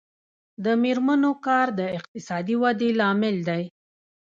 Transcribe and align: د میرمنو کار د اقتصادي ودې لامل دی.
د 0.63 0.65
میرمنو 0.83 1.31
کار 1.45 1.67
د 1.79 1.81
اقتصادي 1.97 2.55
ودې 2.61 2.89
لامل 2.99 3.37
دی. 3.49 3.63